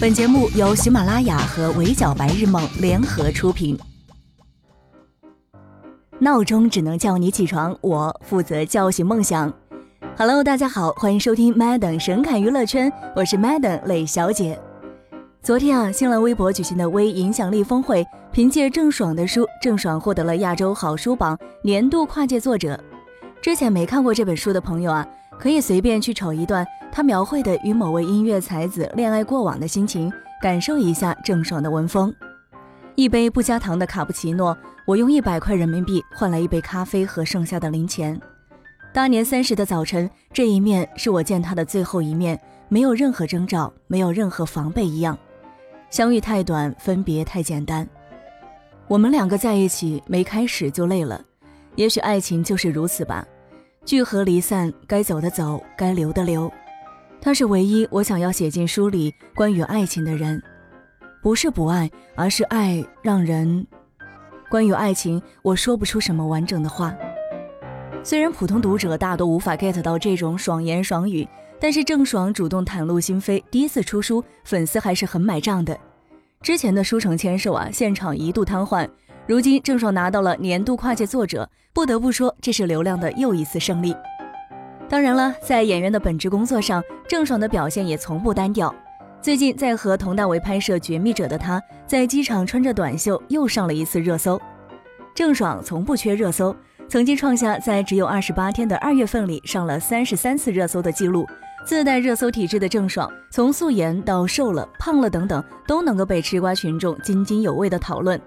[0.00, 3.78] 本节目由喜马拉雅和围剿白日梦联合出品。
[6.18, 9.52] 闹钟只能叫你起床，我负责叫醒梦想。
[10.16, 14.58] Hello，大家好，欢迎收听 Madam 神侃娱乐圈，我是 Madam 磊小姐。
[15.42, 22.82] 昨天啊，新浪微博举行的微影响力峰会，凭借郑爽的书，郑爽获得了亚洲好书榜年度跨界作者。
[23.42, 25.06] 之前没看过这本书的朋友啊，
[25.40, 32.14] 可以随便去瞅一段他描绘的与某位音乐才子恋爱过往的心情，感受一下郑爽的文风。
[32.94, 34.54] 一杯不加糖的卡布奇诺，
[34.86, 38.20] 我用一百块人民币换来一杯咖啡和剩下的零钱。
[38.92, 42.38] 大年三十的早晨，这一面是我见他的最后一面，
[42.68, 45.16] 没有任何征兆，没有任何防备一样。
[45.88, 47.88] 相遇太短，分别太简单。
[48.88, 51.18] 我们两个在一起，没开始就累了。
[51.76, 53.26] 也许爱情就是如此吧，
[53.84, 56.52] 聚合离散，该走的走，该留的留。
[57.20, 60.42] 他是唯一我想要写进书里关于爱情的人，
[61.22, 63.66] 不是不爱，而是爱让人。
[64.50, 66.94] 关于爱情，我说不出什么完整的话。
[68.02, 71.26] 虽然普通读者大多无法 get 到这种爽言爽语。
[71.62, 75.78] 但是郑爽主动袒露心扉，第一次出书，粉丝还是很买账的。
[76.40, 78.88] 之前的书城签售啊，现场一度瘫痪。
[79.26, 83.94] 如今郑爽拿到了年度跨界作者，不得不说这是流量的又一次胜利。
[84.88, 88.74] 当然了，在演员的本职工作上，郑爽的表现也从不单调。
[89.22, 94.40] 最近在和佟大为拍摄《绝密者》的她，在机场穿着短袖又上了一次热搜。
[95.14, 96.54] 郑爽从不缺热搜，
[96.88, 101.24] 曾经创下在只有二十八天的二月份里上了三十三次热搜的记录。
[101.64, 108.18] 自带热搜体质的郑爽，从素颜到瘦了、胖了等等，都能够被吃瓜群众津津有味的讨论。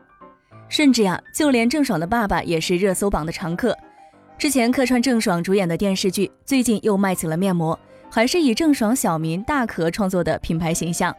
[0.69, 3.77] 甚至呀，就连郑爽的爸爸也是热搜榜的常客。
[4.37, 11.15] 之前客串郑爽主演的电视剧，最近又卖起了面膜，还是以郑爽小名大可创作的品牌形象。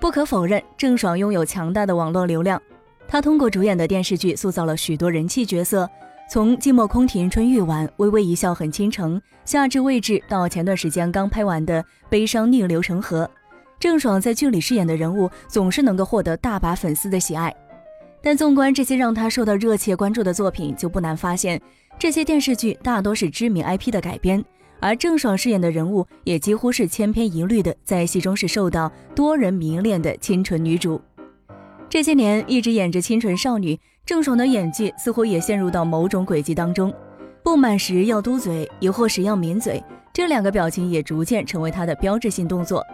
[0.00, 2.60] 不可否认，郑爽拥有强大的网络流量，
[3.06, 5.88] 她通过主演的电视剧塑造了许多人气角色。
[6.28, 13.30] 从寂寞空庭春欲晚，微微一笑很倾城，夏至未至，到前段时间刚拍完的悲伤逆流成河，
[13.78, 17.54] 郑爽在剧里饰演的人物总是能够获得大把粉丝的喜爱。
[18.22, 21.60] 但纵观这些让她受到热切关注的作品，就不难发现，
[21.98, 24.42] 这些电视剧大多是知名 IP 的改编，
[24.80, 31.00] 而郑爽饰演的人物也几乎是千篇一律的，在戏中是受到多人迷恋的清纯女主。
[31.88, 33.78] 这些年一直演着清纯少女。
[34.04, 36.92] 郑爽的演技似乎也陷入到某种轨迹当中，
[37.44, 39.80] 不满时要嘟嘴，疑惑时要抿嘴，
[40.12, 42.84] 这两个表情也逐渐成为她的标志性动作。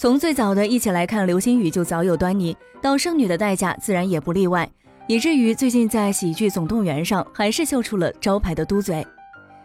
[0.00, 4.70] 从最早的一起来看流星雨就早有端倪，到剩女的代价自然也不例外，
[5.08, 9.04] 以至于最近在喜剧总动员上还是秀出了招牌的嘟嘴。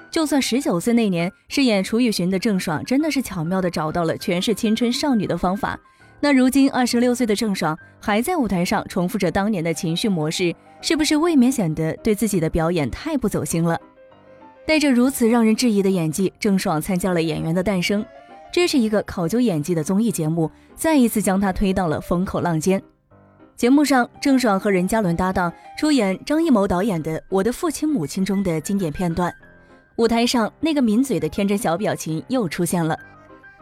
[0.10, 5.80] 就算十九岁那年饰演楚雨荨的郑爽真的是巧妙的找到了诠释青春少女的方法。
[6.20, 10.52] 那如今二十六岁的郑爽还在舞台上重复着当年的情绪模式，
[10.82, 13.80] 是不是未免显得对自己的表演太不走心了？
[14.66, 18.02] 带着如此让人质疑的演技，郑爽参加了《演员的诞生》，
[18.54, 22.80] 这是一个考究演技的综艺节目，再一次将他推到了风口浪尖。
[23.56, 29.34] 节目上，郑爽和任嘉伦搭档出演张艺谋导演的《我的父亲母亲》中的经典片段，
[29.96, 32.96] 舞台上那个抿嘴的天真小表情又出现了。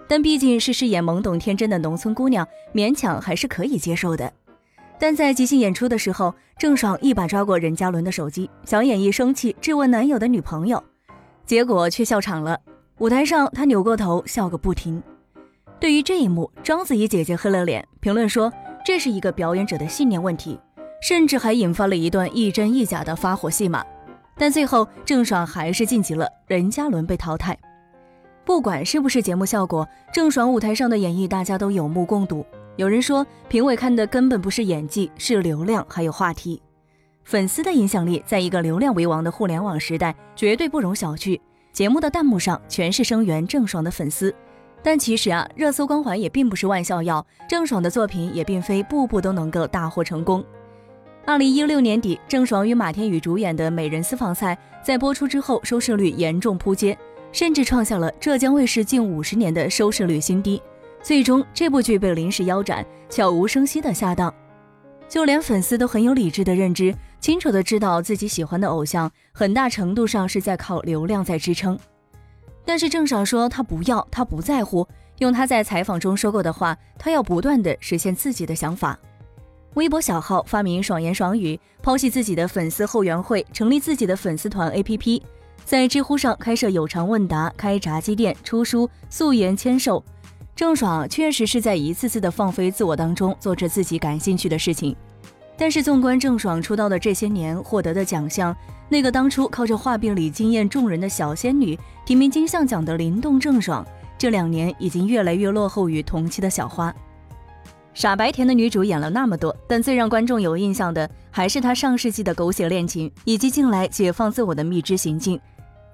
[0.09, 4.29] 但毕竟是饰演懵懂天真的农村姑娘，勉强还是可以接受的。
[4.99, 10.83] 但在即兴演出的时候，郑爽一把抓过任嘉伦的手机，小演绎生气质问男友的女朋友，
[11.45, 12.59] 结果却笑场了。
[13.01, 15.01] 舞台上，他扭过头笑个不停。
[15.79, 18.53] 对于这一幕，章子怡姐姐黑了脸，评论说
[18.85, 20.59] 这是一个表演者的信念问题，
[21.01, 23.83] 甚至还引发了一段亦真亦假的发火戏码。
[24.37, 27.57] 但最后，郑爽还是晋级了，任嘉伦被淘汰。
[28.45, 32.45] 不管是不是节目效果，郑爽舞台上的演绎大家都有目共睹。
[32.75, 36.61] 有人说，评委看的根本不是演技，是流量还有话题。
[37.23, 41.39] 粉丝的影响力，在一个流量为王的互联网时代，绝对不容小觑。
[41.73, 44.33] 节目的弹幕上全是声援郑爽的粉丝。
[44.83, 50.43] 但其实啊，热搜光环也并不是万效药，郑爽的作品也并非步步都能够大获成功。
[51.25, 56.97] 二零一六年底，郑爽与马天宇主演的《美人私房菜》在播出之后，收视率严重扑街。
[57.31, 60.61] 甚至创下了浙江卫视近五十年的收视率新低，
[61.01, 64.33] 最终这部剧被临时腰斩，悄无声息的下档。
[65.07, 71.77] 就连粉丝都很有理智的认知，清楚的知道自己喜欢的偶像，很大程度上是在靠流量在支撑。
[72.65, 74.85] 但是郑爽说他不要，他不在乎。
[75.19, 78.97] 用他在采访中说过的话，他要不断的实现自己的想法。
[79.75, 85.21] 微博小号发明爽言爽语，抛弃自己的粉丝后援会，成立自己的粉丝团 APP。
[85.63, 90.03] 在知乎上开设有偿问答、开炸鸡店、出书、素颜签售，
[90.55, 94.95] 郑爽确实是在一次次的放飞自我当中做着自己感兴趣的事情，
[95.61, 98.55] 但是纵观郑爽出道的这些年获得的奖项，
[98.89, 103.85] 那个当初靠着画饼里惊艳众人的小仙女提名金像奖的灵动郑爽，
[104.17, 106.91] 这两年已经越来越落后于同期的小花。
[107.93, 115.39] 傻白甜的女主演了那么多，但最让观众有印象的还是她上世纪的狗血恋情，以及近来解放自我的蜜汁行径。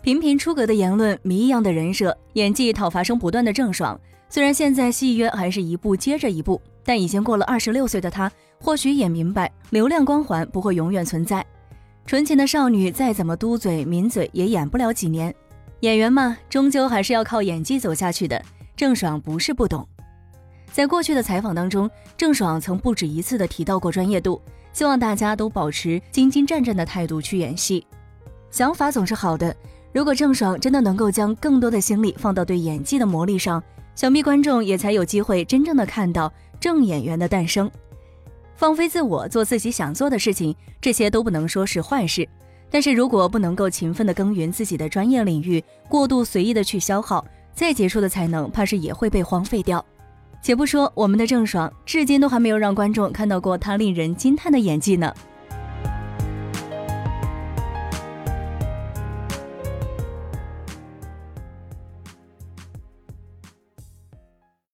[0.01, 3.99] 频频出格的言论，谜一样的人设，演技讨伐声不断的郑爽。
[4.29, 8.31] 虽然现在戏约还是一部接着一部，但已经过了二十六岁的她，
[8.61, 11.45] 或许也明白流量光环不会永远存在。
[12.05, 15.35] 纯情的少女再怎么嘟嘴抿嘴，也演不了几年。
[15.81, 18.41] 演员嘛，终究还是要靠演技走下去的。
[18.77, 19.85] 郑爽不是不懂。
[20.71, 24.41] 在过去的采访当中，郑爽曾不止一次的提到过专业度，
[24.71, 27.85] 希望大家都保持兢兢战战的态度去演戏。
[28.49, 29.53] 想法总是好的，
[29.91, 33.61] 如果郑爽真的能够将更多的心力放到对演技的磨砺上。
[33.95, 37.69] 想必观众也才有机会真正的看到正演员的诞生，
[38.56, 42.27] 放飞自我，做自己想做的事情，这些都不能说是坏事。
[42.69, 49.83] 但是如果不能够勤奋的耕耘自己的专业领域，过度随意的去消耗，再杰出的才能，怕是也会被荒废掉。
[50.42, 55.13] 且不说我们的郑爽，至今都还没有让观众看到过她令人惊叹的演技呢。